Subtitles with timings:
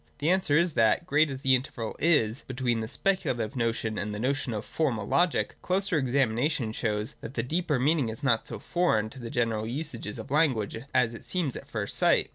[0.17, 4.19] The answer is that, great as the interval is between the speculative notion and the
[4.19, 8.57] notion of Formal Logic, a closer examination shows that the deeper meaning is not so
[8.57, 12.29] foreign to the general usages of language as it seems at first sight.